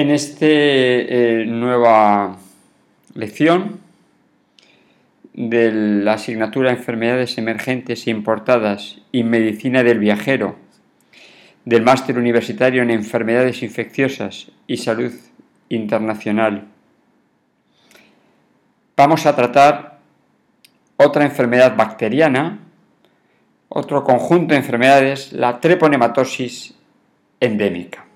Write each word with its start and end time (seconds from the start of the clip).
En 0.00 0.08
esta 0.10 0.46
eh, 0.46 1.44
nueva 1.46 2.38
lección 3.12 3.80
de 5.34 5.70
la 5.70 6.14
asignatura 6.14 6.70
Enfermedades 6.70 7.36
Emergentes 7.36 8.06
e 8.06 8.10
Importadas 8.10 8.96
y 9.12 9.24
Medicina 9.24 9.82
del 9.82 9.98
Viajero 9.98 10.56
del 11.66 11.82
Máster 11.82 12.16
Universitario 12.16 12.80
en 12.82 12.88
Enfermedades 12.88 13.62
Infecciosas 13.62 14.50
y 14.66 14.78
Salud 14.78 15.12
Internacional, 15.68 16.64
vamos 18.96 19.26
a 19.26 19.36
tratar 19.36 19.98
otra 20.96 21.26
enfermedad 21.26 21.76
bacteriana, 21.76 22.60
otro 23.68 24.02
conjunto 24.02 24.54
de 24.54 24.60
enfermedades, 24.60 25.34
la 25.34 25.60
treponematosis 25.60 26.72
endémica. 27.38 28.06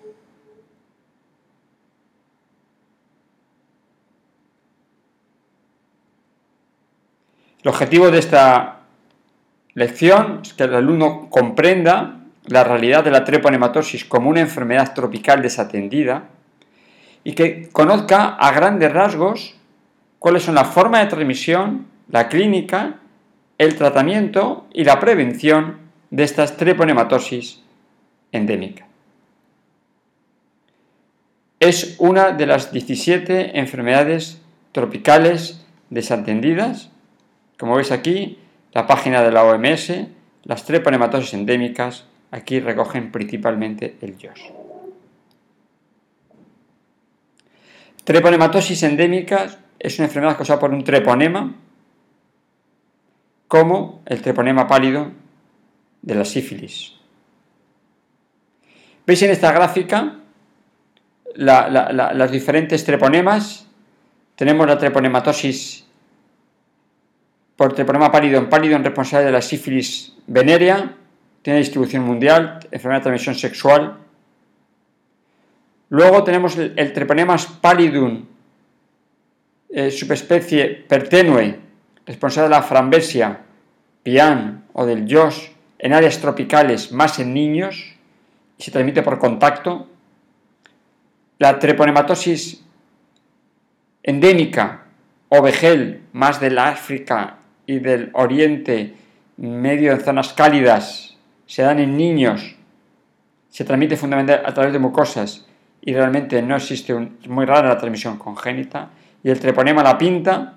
El 7.65 7.71
objetivo 7.71 8.11
de 8.11 8.19
esta 8.19 8.81
lección 9.73 10.41
es 10.43 10.53
que 10.53 10.65
el 10.65 10.75
alumno 10.75 11.31
comprenda 11.31 12.21
la 12.45 12.63
realidad 12.63 13.03
de 13.03 13.11
la 13.11 13.25
treponematosis 13.25 14.05
como 14.05 14.29
una 14.29 14.43
enfermedad 14.43 14.93
tropical 14.93 15.41
desatendida 15.41 16.25
y 17.25 17.33
que 17.33 17.71
conozca 17.73 18.35
a 18.35 18.53
grandes 18.53 18.93
rasgos 18.93 19.55
cuáles 20.19 20.43
son 20.43 20.55
la 20.55 20.67
forma 20.67 21.01
de 21.01 21.07
transmisión, 21.07 21.87
la 22.11 22.29
clínica, 22.29 22.97
el 23.57 23.77
tratamiento 23.77 24.67
y 24.75 24.85
la 24.85 25.01
prevención 25.01 25.79
de 26.11 26.25
estas 26.25 26.59
treponematosis 26.59 27.63
endémica. 28.31 28.87
Es 31.61 31.97
una 31.99 32.33
de 32.33 32.45
las 32.45 32.73
17 32.73 33.59
enfermedades 33.59 34.43
tropicales 34.73 35.65
desatendidas 35.89 36.91
como 37.65 37.77
veis 37.77 37.93
aquí, 37.93 38.37
la 38.75 38.87
página 38.87 39.23
de 39.23 39.33
la 39.33 39.43
OMS, 39.43 39.91
las 40.43 40.67
treponematosis 40.67 41.33
endémicas, 41.33 42.05
aquí 42.31 42.61
recogen 42.61 43.11
principalmente 43.11 43.97
el 44.03 44.19
YOS. 44.19 44.53
Treponematosis 48.05 48.83
endémicas 48.83 49.57
es 49.79 49.99
una 49.99 50.09
enfermedad 50.09 50.37
causada 50.37 50.61
por 50.61 50.75
un 50.75 50.85
treponema, 50.85 51.55
como 53.49 54.03
el 54.05 54.21
treponema 54.21 54.69
pálido 54.69 55.13
de 56.03 56.15
la 56.17 56.27
sífilis. 56.27 56.93
Veis 59.07 59.23
en 59.23 59.31
esta 59.31 59.53
gráfica 59.53 60.19
las 61.37 62.31
diferentes 62.31 62.85
treponemas. 62.85 63.67
Tenemos 64.37 64.67
la 64.67 64.77
treponematosis 64.77 65.84
por 67.57 67.73
treponema 67.73 68.11
pálido 68.11 68.39
en 68.77 68.85
responsable 68.85 69.27
de 69.27 69.33
la 69.33 69.43
sífilis 69.43 70.17
venérea, 70.27 70.97
tiene 71.43 71.59
distribución 71.61 72.03
mundial, 72.03 72.59
enfermedad 72.71 73.01
de 73.01 73.05
transmisión 73.05 73.35
sexual. 73.35 73.99
Luego 75.91 76.25
tenemos 76.25 76.57
el, 76.57 76.93
treponemas 76.93 77.47
pallidum, 77.47 78.25
eh, 79.69 79.91
subespecie 79.91 80.87
pertenue, 80.89 81.61
responsable 82.07 82.49
de 82.49 82.55
la 82.55 82.63
frambesia, 82.63 83.43
pian 84.03 84.65
o 84.73 84.85
del 84.87 85.07
yos 85.07 85.53
en 85.79 85.93
áreas 85.93 86.19
tropicales, 86.19 86.93
más 86.93 87.19
en 87.19 87.35
niños, 87.35 87.95
y 88.59 88.63
se 88.63 88.71
transmite 88.71 89.03
por 89.03 89.19
contacto. 89.19 89.89
La 91.39 91.59
treponematosis 91.59 92.65
endémica 94.03 94.87
o 95.29 95.43
vegel, 95.43 96.03
más 96.13 96.41
del 96.41 96.59
África 96.59 97.39
y 97.67 97.79
del 97.79 98.11
Oriente 98.15 98.95
Medio 99.37 99.93
en 99.93 100.01
zonas 100.01 100.33
cálidas 100.33 101.17
se 101.47 101.63
dan 101.63 101.81
en 101.81 101.97
niños, 101.97 102.57
se 103.49 103.65
transmite 103.65 103.97
fundamentalmente 103.97 104.49
a 104.49 104.55
través 104.55 104.73
de 104.73 104.79
mucosas 104.79 105.47
y 105.81 105.93
realmente 105.93 106.41
no 106.41 106.57
existe, 106.57 106.95
un, 106.95 107.19
muy 107.29 107.45
rara 107.45 107.69
la 107.69 107.79
transmisión 107.79 108.17
congénita. 108.17 108.91
Y 109.23 109.31
el 109.31 109.41
treponema 109.41 109.83
la 109.83 109.99
pinta, 109.99 110.55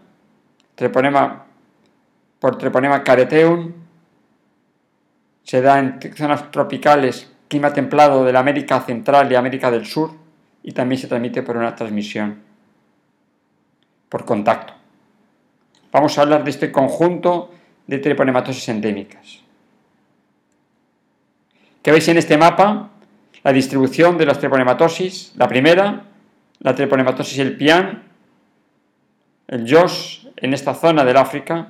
treponema 0.76 1.46
por 2.40 2.58
treponema 2.58 3.04
careteum, 3.04 3.74
se 5.44 5.62
da 5.62 5.80
en 5.80 6.00
zonas 6.16 6.52
tropicales, 6.52 7.34
clima 7.48 7.74
templado 7.74 8.24
de 8.24 8.32
la 8.32 8.40
América 8.40 8.80
Central 8.82 9.32
y 9.32 9.36
América 9.36 9.72
del 9.72 9.86
Sur, 9.86 10.12
y 10.64 10.72
también 10.72 11.02
se 11.02 11.08
transmite 11.08 11.42
por 11.42 11.58
una 11.58 11.76
transmisión 11.76 12.42
por 14.10 14.24
contacto. 14.24 14.77
Vamos 15.98 16.16
a 16.20 16.22
hablar 16.22 16.44
de 16.44 16.52
este 16.52 16.72
conjunto 16.72 17.50
de 17.88 17.98
treponematosis 17.98 18.70
endémicas. 18.70 19.42
¿Qué 21.82 21.90
veis 21.90 22.08
en 22.08 22.20
este 22.20 22.38
mapa? 22.38 22.92
La 23.44 23.52
distribución 23.52 24.16
de 24.16 24.28
las 24.28 24.38
treponematosis. 24.38 25.34
La 25.38 25.48
primera, 25.48 26.06
la 26.60 26.76
treponematosis 26.76 27.40
el 27.40 27.58
pian, 27.58 28.04
el 29.48 29.66
YOS 29.66 30.30
en 30.36 30.54
esta 30.54 30.76
zona 30.76 31.04
del 31.04 31.18
África, 31.18 31.70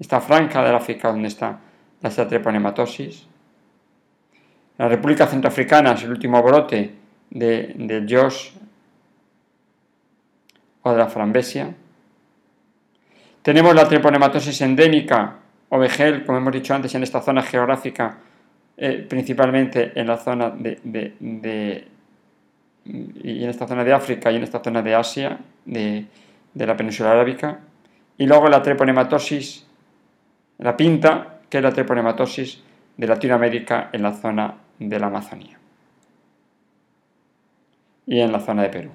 esta 0.00 0.22
franja 0.22 0.64
del 0.64 0.74
África 0.74 1.12
donde 1.12 1.28
está 1.28 1.60
la 2.00 2.10
treponematosis. 2.10 3.26
La 4.78 4.88
República 4.88 5.26
Centroafricana 5.26 5.92
es 5.92 6.04
el 6.04 6.10
último 6.12 6.42
brote 6.42 6.94
del 7.28 8.06
YOS 8.06 8.54
o 10.84 10.90
de 10.90 10.96
la 10.96 11.08
frambesia. 11.08 11.74
Tenemos 13.42 13.74
la 13.74 13.88
treponematosis 13.88 14.60
endémica 14.60 15.36
o 15.68 15.78
vegel, 15.78 16.24
como 16.24 16.38
hemos 16.38 16.52
dicho 16.52 16.74
antes, 16.74 16.94
en 16.94 17.02
esta 17.02 17.20
zona 17.20 17.42
geográfica, 17.42 18.18
eh, 18.76 19.04
principalmente 19.08 19.92
en 19.98 20.06
la 20.06 20.16
zona 20.16 20.50
de, 20.50 21.88
y 22.84 23.44
en 23.44 23.50
esta 23.50 23.66
zona 23.66 23.84
de 23.84 23.92
África 23.92 24.30
y 24.30 24.36
en 24.36 24.44
esta 24.44 24.62
zona 24.62 24.82
de 24.82 24.94
Asia, 24.94 25.38
de, 25.64 26.06
la 26.54 26.76
península 26.76 27.12
arábica. 27.12 27.60
Y 28.16 28.26
luego 28.26 28.48
la 28.48 28.62
treponematosis, 28.62 29.66
la 30.58 30.76
pinta, 30.76 31.40
que 31.48 31.58
es 31.58 31.64
la 31.64 31.72
treponematosis 31.72 32.62
de 32.96 33.06
Latinoamérica 33.06 33.90
en 33.92 34.02
la 34.02 34.12
zona 34.12 34.54
de 34.78 35.00
la 35.00 35.06
Amazonía 35.06 35.58
y 38.06 38.20
en 38.20 38.30
la 38.30 38.40
zona 38.40 38.62
de 38.62 38.68
Perú. 38.68 38.90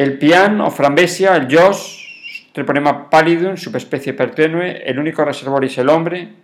El 0.00 0.16
pian 0.16 0.62
o 0.62 0.70
frambesia, 0.70 1.36
el 1.36 1.46
yos, 1.46 2.00
treponema 2.54 3.10
pallidum, 3.10 3.58
subespecie 3.58 4.14
pertenue, 4.14 4.80
el 4.86 4.98
único 4.98 5.22
reservorio 5.26 5.68
es 5.68 5.76
el 5.76 5.90
hombre. 5.90 6.36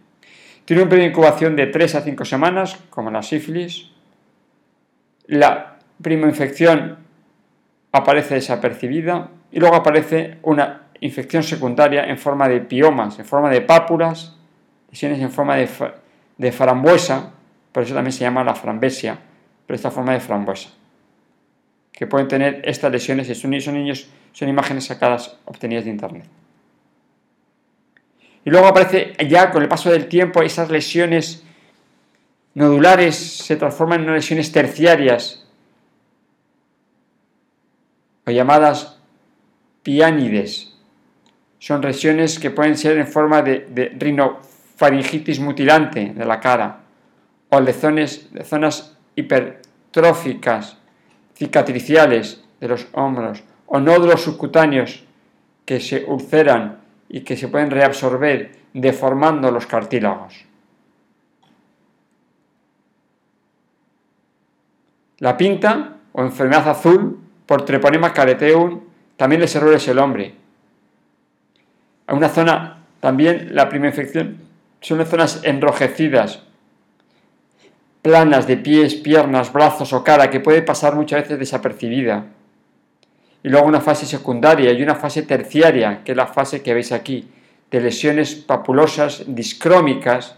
Tiene 0.67 0.83
un 0.83 0.91
periodo 0.91 1.07
de 1.07 1.11
incubación 1.13 1.57
de 1.57 1.69
3 1.69 1.95
a 1.95 2.01
5 2.03 2.27
semanas, 2.27 2.77
como 2.91 3.11
la 3.11 3.23
sífilis. 3.23 3.93
La 5.27 5.79
prima 6.03 6.27
infección 6.27 6.99
aparece 7.93 8.35
desapercibida 8.35 9.31
y 9.51 9.59
luego 9.59 9.77
aparece 9.77 10.37
una 10.43 10.89
infección 11.01 11.43
secundaria 11.43 12.05
en 12.05 12.19
forma 12.19 12.51
de 12.51 12.61
piomas, 12.61 13.19
en 13.19 13.25
forma 13.25 13.49
de 13.49 13.63
pápulas, 13.63 14.37
lesiones 14.91 15.19
en 15.19 15.31
forma 15.31 15.57
de, 15.57 15.67
de 16.37 16.53
frambuesa, 16.53 17.33
por 17.73 17.85
eso 17.85 17.95
también 17.95 18.13
se 18.13 18.21
llama 18.21 18.45
la 18.45 18.55
frambesia, 18.55 19.17
pero 19.67 19.77
esta 19.77 19.91
forma 19.91 20.13
de 20.13 20.21
frambuesa 20.21 20.69
que 21.97 22.07
pueden 22.07 22.29
tener 22.29 22.61
estas 22.65 22.93
lesiones. 22.93 23.27
Son, 23.27 23.61
son 23.61 23.75
niños, 23.75 24.07
son 24.33 24.49
imágenes 24.49 24.85
sacadas, 24.85 25.39
obtenidas 25.47 25.87
de 25.87 25.91
internet. 25.91 26.27
Y 28.45 28.51
luego 28.51 28.67
aparece 28.67 29.15
ya 29.27 29.51
con 29.51 29.63
el 29.63 29.69
paso 29.69 29.91
del 29.91 30.07
tiempo 30.07 30.43
esas 30.43 30.71
lesiones 30.71 31.43
nodulares 32.55 33.17
se 33.17 33.57
transforman 33.57 34.05
en 34.05 34.13
lesiones 34.13 34.53
terciarias 34.53 35.45
o 38.27 38.31
llamadas 38.31 38.99
piánides. 39.83 40.77
Son 41.59 41.81
lesiones 41.81 42.39
que 42.39 42.51
pueden 42.51 42.77
ser 42.77 42.99
en 42.99 43.09
forma 43.09 43.41
de, 43.41 43.67
de 43.71 43.89
rinofaringitis 43.99 45.41
mutilante 45.41 46.13
de 46.15 46.25
la 46.27 46.41
cara 46.41 46.81
o 47.49 47.59
lesiones, 47.59 48.33
de 48.33 48.45
zonas 48.45 48.97
hipertróficas 49.17 50.77
cicatriciales 51.37 52.43
de 52.61 52.69
los 52.69 52.89
hombros 52.93 53.43
o 53.67 53.79
nódulos 53.79 54.23
subcutáneos 54.23 55.05
que 55.65 55.81
se 55.81 56.05
ulceran 56.05 56.81
y 57.09 57.21
que 57.21 57.37
se 57.37 57.49
pueden 57.49 57.71
reabsorber 57.71 58.53
deformando 58.73 59.51
los 59.51 59.67
cartílagos. 59.67 60.45
La 65.19 65.37
pinta 65.37 65.97
o 66.13 66.23
enfermedad 66.23 66.69
azul 66.69 67.21
por 67.47 67.65
treponema 67.65 68.13
careteum 68.13 68.81
también 69.17 69.41
les 69.41 69.55
es 69.57 69.89
el 69.89 69.99
hombre. 69.99 70.35
A 72.07 72.15
una 72.15 72.29
zona, 72.29 72.85
también 73.01 73.55
la 73.55 73.69
primera 73.69 73.91
infección, 73.91 74.39
son 74.81 75.05
zonas 75.07 75.41
enrojecidas 75.43 76.43
planas 78.07 78.47
de 78.47 78.57
pies, 78.57 78.95
piernas, 78.95 79.53
brazos 79.53 79.93
o 79.93 80.05
cara 80.05 80.31
que 80.31 80.39
puede 80.39 80.63
pasar 80.63 80.95
muchas 80.95 81.23
veces 81.23 81.41
desapercibida. 81.41 82.27
Y 83.43 83.49
luego 83.49 83.67
una 83.67 83.81
fase 83.81 84.07
secundaria 84.07 84.71
y 84.71 84.81
una 84.81 84.95
fase 84.95 85.23
terciaria, 85.23 86.05
que 86.05 86.13
es 86.13 86.17
la 86.17 86.29
fase 86.29 86.63
que 86.63 86.73
veis 86.73 86.93
aquí, 86.93 87.29
de 87.69 87.81
lesiones 87.81 88.37
papulosas 88.37 89.25
discrómicas, 89.27 90.37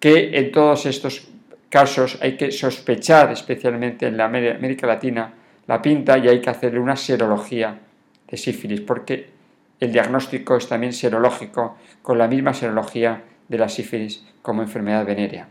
que 0.00 0.38
en 0.38 0.50
todos 0.50 0.86
estos 0.86 1.28
casos 1.68 2.16
hay 2.22 2.38
que 2.38 2.50
sospechar, 2.50 3.30
especialmente 3.32 4.06
en 4.06 4.16
la 4.16 4.24
América 4.24 4.86
Latina, 4.86 5.34
la 5.66 5.82
pinta 5.82 6.16
y 6.16 6.28
hay 6.28 6.40
que 6.40 6.48
hacerle 6.48 6.80
una 6.80 6.96
serología 6.96 7.80
de 8.26 8.36
sífilis, 8.38 8.80
porque 8.80 9.28
el 9.78 9.92
diagnóstico 9.92 10.56
es 10.56 10.66
también 10.68 10.94
serológico, 10.94 11.76
con 12.00 12.16
la 12.16 12.28
misma 12.28 12.54
serología 12.54 13.24
de 13.46 13.58
la 13.58 13.68
sífilis 13.68 14.24
como 14.40 14.62
enfermedad 14.62 15.04
venérea. 15.04 15.48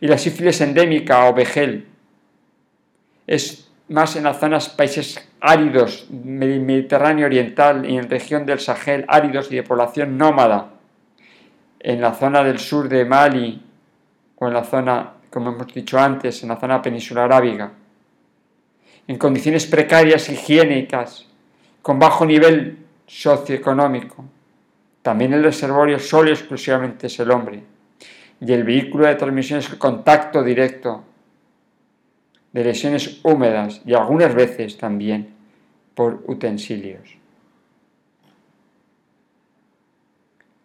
Y 0.00 0.06
la 0.06 0.18
sífilis 0.18 0.60
endémica 0.60 1.28
o 1.28 1.34
vegel 1.34 1.86
es 3.26 3.70
más 3.88 4.16
en 4.16 4.24
las 4.24 4.38
zonas, 4.38 4.68
países 4.68 5.28
áridos, 5.40 6.06
Mediterráneo 6.10 7.26
Oriental 7.26 7.88
y 7.88 7.96
en 7.96 8.08
región 8.08 8.46
del 8.46 8.60
Sahel, 8.60 9.04
áridos 9.08 9.50
y 9.52 9.56
de 9.56 9.62
población 9.62 10.16
nómada, 10.16 10.70
en 11.80 12.00
la 12.00 12.14
zona 12.14 12.42
del 12.42 12.58
sur 12.58 12.88
de 12.88 13.04
Mali 13.04 13.62
o 14.36 14.48
en 14.48 14.54
la 14.54 14.64
zona, 14.64 15.12
como 15.30 15.50
hemos 15.50 15.72
dicho 15.72 15.98
antes, 15.98 16.42
en 16.42 16.48
la 16.48 16.56
zona 16.56 16.80
peninsular 16.80 17.26
arábiga, 17.26 17.72
en 19.06 19.18
condiciones 19.18 19.66
precarias 19.66 20.30
higiénicas, 20.30 21.26
con 21.82 21.98
bajo 21.98 22.24
nivel 22.24 22.78
socioeconómico. 23.06 24.24
También 25.02 25.34
el 25.34 25.44
reservorio 25.44 25.98
solo 25.98 26.30
exclusivamente 26.30 27.08
es 27.08 27.20
el 27.20 27.30
hombre. 27.30 27.62
Y 28.46 28.52
el 28.52 28.64
vehículo 28.64 29.06
de 29.06 29.14
transmisión 29.14 29.60
es 29.60 29.70
el 29.70 29.78
contacto 29.78 30.42
directo 30.42 31.02
de 32.52 32.62
lesiones 32.62 33.20
húmedas 33.24 33.80
y 33.86 33.94
algunas 33.94 34.34
veces 34.34 34.76
también 34.76 35.34
por 35.94 36.22
utensilios. 36.26 37.16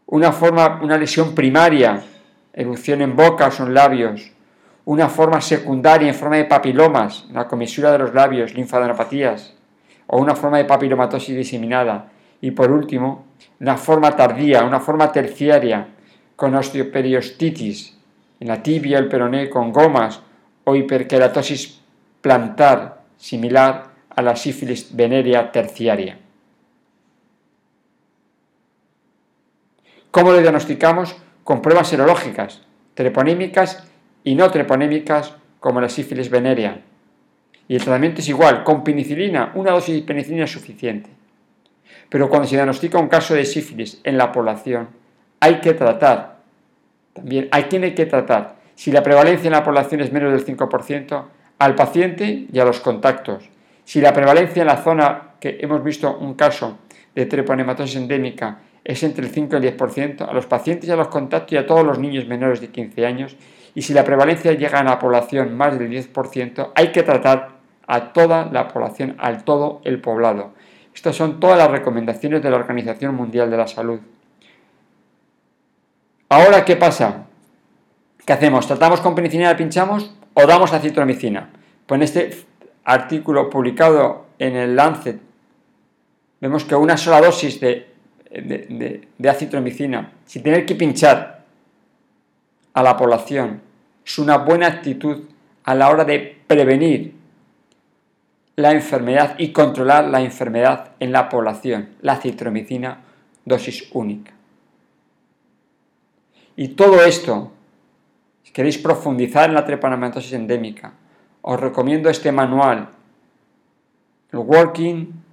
Una 0.08 0.34
forma, 0.34 0.81
una 0.84 0.98
lesión 0.98 1.34
primaria, 1.34 2.04
erupción 2.52 3.02
en 3.02 3.16
boca 3.16 3.48
o 3.48 3.64
en 3.64 3.74
labios, 3.74 4.30
una 4.84 5.08
forma 5.08 5.40
secundaria 5.40 6.10
en 6.10 6.16
forma 6.16 6.36
de 6.36 6.46
papilomas, 6.46 7.28
la 7.31 7.48
comisura 7.48 7.94
de 7.94 8.00
los 8.00 8.14
labios, 8.14 8.54
linfadenopatías, 8.56 9.54
o 10.08 10.18
una 10.20 10.36
forma 10.36 10.58
de 10.58 10.66
papilomatosis 10.66 11.36
diseminada. 11.36 12.12
Y 12.42 12.52
por 12.52 12.72
último, 12.72 13.26
una 13.62 13.78
forma 13.78 14.16
tardía, 14.16 14.66
una 14.66 14.81
forma 14.81 15.12
terciaria, 15.12 15.88
con 16.39 16.56
osteoperiostitis 16.56 17.97
en 18.39 18.47
la 18.47 18.63
tibia, 18.63 18.97
el 18.97 19.09
peroné, 19.09 19.50
con 19.50 19.74
gomas 19.74 20.21
o 20.63 20.74
hiperkeratosis 20.74 21.81
plantar, 22.21 23.01
similar 23.18 23.89
a 24.07 24.21
la 24.21 24.38
sífilis 24.38 24.95
venérea 24.95 25.51
terciaria. 25.51 26.18
¿Cómo 30.12 30.31
lo 30.31 30.39
diagnosticamos? 30.39 31.13
Con 31.44 31.62
pruebas 31.62 31.89
serológicas, 31.89 32.62
treponímicas 32.94 33.83
y 34.24 34.35
no 34.35 34.50
treponémicas 34.50 35.35
como 35.59 35.81
la 35.81 35.89
sífilis 35.89 36.30
venérea. 36.30 36.80
Y 37.68 37.75
el 37.75 37.83
tratamiento 37.83 38.21
es 38.21 38.30
igual, 38.30 38.63
con 38.63 38.85
penicilina, 38.85 39.51
una 39.56 39.71
dosis 39.71 39.95
de 39.95 40.01
penicilina 40.03 40.45
es 40.45 40.51
suficiente. 40.53 41.09
Pero 42.07 42.30
cuando 42.30 42.47
se 42.47 42.56
diagnostica 42.56 42.97
un 42.97 43.09
caso 43.09 43.35
de 43.35 43.44
sífilis 43.44 44.00
en 44.06 44.18
la 44.18 44.31
población, 44.31 44.88
hay 45.42 45.59
que 45.59 45.74
tratar. 45.74 46.29
También, 47.19 47.50
¿a 47.51 47.63
quién 47.63 47.83
hay 47.83 47.94
que 47.94 48.06
tratar? 48.06 48.56
Si 48.75 48.94
la 48.94 49.04
prevalencia 49.04 49.48
en 49.48 49.54
la 49.54 49.63
población 49.63 50.00
es 50.00 50.12
menos 50.13 50.31
del 50.31 50.45
5%, 50.57 51.24
al 51.60 51.75
paciente 51.75 52.48
y 52.50 52.60
a 52.60 52.63
los 52.63 52.80
contactos. 52.80 53.50
Si 53.83 54.00
la 54.00 54.13
prevalencia 54.13 54.62
en 54.62 54.68
la 54.68 54.77
zona 54.77 55.31
que 55.42 55.57
hemos 55.60 55.83
visto 55.83 56.18
un 56.18 56.36
caso 56.36 56.80
de 57.13 57.25
treponematosis 57.25 57.98
endémica 57.98 58.60
es 58.86 59.04
entre 59.04 59.25
el 59.25 59.31
5 59.31 59.57
y 59.57 59.68
el 59.68 59.77
10%, 59.77 60.30
a 60.30 60.33
los 60.33 60.45
pacientes 60.45 60.88
y 60.88 60.92
a 60.94 60.95
los 60.95 61.10
contactos 61.10 61.51
y 61.51 61.57
a 61.57 61.68
todos 61.68 61.86
los 61.86 62.00
niños 62.00 62.25
menores 62.25 62.62
de 62.62 62.69
15 62.69 63.06
años, 63.06 63.36
y 63.75 63.81
si 63.81 63.94
la 63.94 64.06
prevalencia 64.06 64.54
llega 64.54 64.80
a 64.80 64.83
la 64.83 64.98
población 64.98 65.57
más 65.57 65.77
del 65.77 65.89
10%, 65.89 66.71
hay 66.74 66.94
que 66.94 67.04
tratar 67.04 67.50
a 67.86 68.13
toda 68.13 68.50
la 68.50 68.69
población, 68.69 69.16
al 69.19 69.44
todo 69.44 69.81
el 69.83 70.00
poblado. 70.00 70.54
Estas 70.95 71.18
son 71.18 71.42
todas 71.42 71.57
las 71.57 71.69
recomendaciones 71.69 72.42
de 72.42 72.50
la 72.50 72.56
Organización 72.56 73.13
Mundial 73.13 73.51
de 73.51 73.57
la 73.57 73.68
Salud. 73.68 74.00
Ahora, 76.31 76.64
¿qué 76.64 76.76
pasa? 76.76 77.26
¿Qué 78.24 78.34
hacemos? 78.34 78.68
¿Tratamos 78.68 79.02
con 79.02 79.16
penicilina, 79.16 79.58
pinchamos 79.58 80.14
o 80.36 80.46
damos 80.46 80.72
acitromicina? 80.72 81.50
Pues 81.88 81.98
en 81.98 82.04
este 82.04 82.46
artículo 82.84 83.50
publicado 83.50 84.28
en 84.38 84.56
el 84.56 84.76
Lancet 84.76 85.20
vemos 86.40 86.66
que 86.66 86.76
una 86.76 86.98
sola 86.98 87.20
dosis 87.20 87.60
de, 87.60 87.88
de, 88.30 89.08
de 89.18 89.30
acitromicina, 89.30 90.12
sin 90.26 90.44
tener 90.44 90.68
que 90.68 90.76
pinchar 90.76 91.46
a 92.76 92.84
la 92.84 92.96
población, 92.96 93.62
es 94.06 94.20
una 94.20 94.38
buena 94.38 94.68
actitud 94.68 95.24
a 95.64 95.74
la 95.74 95.90
hora 95.90 96.06
de 96.06 96.38
prevenir 96.46 97.16
la 98.56 98.72
enfermedad 98.72 99.34
y 99.40 99.52
controlar 99.52 100.06
la 100.06 100.22
enfermedad 100.22 100.92
en 101.00 101.12
la 101.12 101.28
población, 101.28 101.90
la 102.02 102.18
citromicina 102.18 103.00
dosis 103.46 103.90
única. 103.94 104.38
Y 106.59 106.75
todo 106.75 107.01
esto, 107.06 107.53
si 108.44 108.51
queréis 108.51 108.77
profundizar 108.77 109.47
en 109.47 109.56
la 109.56 109.63
trepanematosis 109.63 110.33
endémica, 110.33 110.91
os 111.41 111.57
recomiendo 111.57 112.09
este 112.09 112.33
manual, 112.33 112.89
el 114.33 114.39
Working 114.39 115.23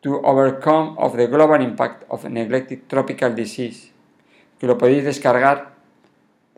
to 0.00 0.20
Overcome 0.24 0.94
of 0.98 1.14
the 1.14 1.28
Global 1.28 1.62
Impact 1.62 2.02
of 2.08 2.24
Neglected 2.24 2.80
Tropical 2.88 3.36
Disease, 3.36 3.92
que 4.58 4.66
lo 4.66 4.76
podéis 4.76 5.04
descargar 5.04 5.76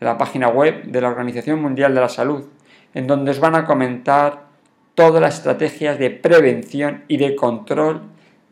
de 0.01 0.07
la 0.07 0.17
página 0.17 0.49
web 0.49 0.85
de 0.85 1.01
la 1.03 1.09
Organización 1.09 1.61
Mundial 1.61 1.95
de 1.95 2.01
la 2.01 2.09
Salud, 2.09 2.47
en 2.95 3.07
donde 3.07 3.33
os 3.33 3.41
van 3.41 3.57
a 3.57 3.67
comentar 3.67 4.47
todas 4.95 5.21
las 5.21 5.35
estrategias 5.35 5.99
de 5.99 6.09
prevención 6.09 7.05
y 7.09 7.19
de 7.19 7.37
control 7.37 8.05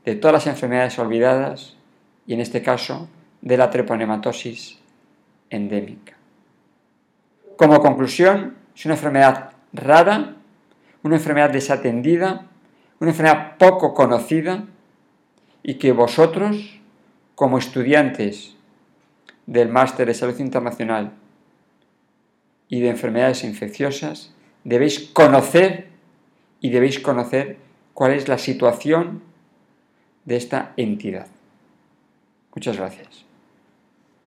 de 0.05 0.17
todas 0.17 0.35
las 0.35 0.47
enfermedades 0.49 0.99
olvidadas 0.99 1.79
y 2.27 2.35
en 2.35 2.41
este 2.41 2.61
caso 2.61 3.09
de 3.41 3.57
la 3.57 3.71
treponematosis 3.71 4.84
endémica. 5.51 6.15
Como 7.57 7.81
conclusión, 7.81 8.57
es 8.75 8.85
una 8.85 8.95
enfermedad 8.95 9.53
rara, 9.73 10.37
una 11.03 11.17
enfermedad 11.17 11.51
desatendida, 11.51 12.47
una 13.01 13.11
enfermedad 13.11 13.57
poco 13.59 13.95
conocida 13.95 14.65
y 15.63 15.75
que 15.75 15.93
vosotros, 15.93 16.81
como 17.35 17.59
estudiantes 17.59 18.57
del 19.47 19.69
Máster 19.69 20.07
de 20.07 20.15
Salud 20.15 20.39
Internacional 20.39 21.13
y 22.69 22.81
de 22.81 22.89
Enfermedades 22.89 23.45
Infecciosas, 23.45 24.35
debéis 24.65 25.11
conocer 25.13 25.89
y 26.61 26.71
debéis 26.71 26.99
conocer 26.99 27.59
cuál 27.93 28.13
es 28.13 28.29
la 28.29 28.39
situación 28.39 29.23
de 30.25 30.37
esta 30.37 30.73
entidad. 30.77 31.27
Muchas 32.55 32.77
gracias. 32.77 33.25